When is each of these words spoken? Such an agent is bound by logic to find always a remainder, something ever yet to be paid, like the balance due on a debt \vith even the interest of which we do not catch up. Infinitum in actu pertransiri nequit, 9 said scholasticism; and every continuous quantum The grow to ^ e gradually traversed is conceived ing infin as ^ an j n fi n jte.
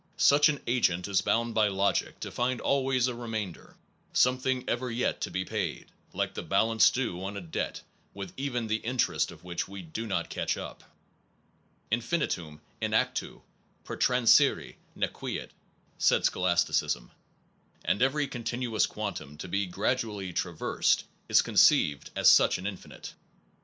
Such 0.17 0.49
an 0.49 0.61
agent 0.65 1.07
is 1.07 1.21
bound 1.21 1.53
by 1.53 1.67
logic 1.67 2.19
to 2.21 2.31
find 2.31 2.59
always 2.59 3.05
a 3.07 3.13
remainder, 3.13 3.75
something 4.13 4.63
ever 4.67 4.89
yet 4.89 5.21
to 5.21 5.29
be 5.29 5.45
paid, 5.45 5.91
like 6.11 6.33
the 6.33 6.41
balance 6.41 6.89
due 6.89 7.23
on 7.23 7.37
a 7.37 7.39
debt 7.39 7.83
\vith 8.15 8.33
even 8.35 8.65
the 8.65 8.77
interest 8.77 9.31
of 9.31 9.43
which 9.43 9.67
we 9.67 9.83
do 9.83 10.07
not 10.07 10.31
catch 10.31 10.57
up. 10.57 10.83
Infinitum 11.91 12.61
in 12.81 12.95
actu 12.95 13.41
pertransiri 13.85 14.77
nequit, 14.97 15.49
9 15.49 15.49
said 15.99 16.25
scholasticism; 16.25 17.11
and 17.85 18.01
every 18.01 18.25
continuous 18.27 18.87
quantum 18.87 19.37
The 19.37 19.45
grow 19.45 19.49
to 19.49 19.57
^ 19.57 19.59
e 19.61 19.65
gradually 19.67 20.33
traversed 20.33 21.03
is 21.29 21.43
conceived 21.43 22.07
ing 22.15 22.15
infin 22.15 22.15
as 22.21 22.27
^ 22.29 22.57
an 22.57 22.63
j 22.63 22.69
n 22.71 22.77
fi 22.77 22.89
n 22.91 22.97
jte. 22.99 23.13